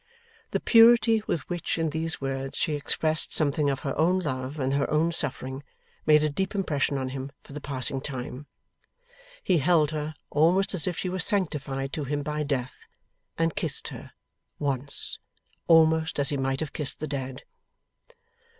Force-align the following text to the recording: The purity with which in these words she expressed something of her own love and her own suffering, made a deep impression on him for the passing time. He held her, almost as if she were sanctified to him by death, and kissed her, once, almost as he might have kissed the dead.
The 0.49 0.59
purity 0.59 1.21
with 1.27 1.47
which 1.47 1.77
in 1.77 1.91
these 1.91 2.19
words 2.19 2.57
she 2.57 2.73
expressed 2.73 3.33
something 3.35 3.69
of 3.69 3.81
her 3.81 3.95
own 3.99 4.17
love 4.17 4.57
and 4.59 4.73
her 4.73 4.89
own 4.89 5.11
suffering, 5.11 5.61
made 6.07 6.23
a 6.23 6.29
deep 6.31 6.55
impression 6.55 6.97
on 6.97 7.09
him 7.09 7.31
for 7.43 7.53
the 7.53 7.61
passing 7.61 8.01
time. 8.01 8.47
He 9.43 9.59
held 9.59 9.91
her, 9.91 10.15
almost 10.31 10.73
as 10.73 10.87
if 10.87 10.97
she 10.97 11.07
were 11.07 11.19
sanctified 11.19 11.93
to 11.93 12.05
him 12.05 12.23
by 12.23 12.41
death, 12.41 12.87
and 13.37 13.53
kissed 13.55 13.89
her, 13.89 14.13
once, 14.57 15.19
almost 15.67 16.17
as 16.19 16.29
he 16.29 16.35
might 16.37 16.61
have 16.61 16.73
kissed 16.73 16.99
the 16.99 17.05
dead. 17.07 17.43